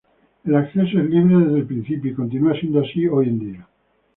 El 0.45 0.55
acceso 0.55 0.97
es 0.99 1.09
libre 1.11 1.45
desde 1.45 1.59
el 1.59 1.67
principio 1.67 2.09
y 2.11 2.15
continúa 2.15 2.59
siendo 2.59 2.79
así 2.79 3.05
hoy 3.07 3.27
en 3.29 3.37
día. 3.37 3.67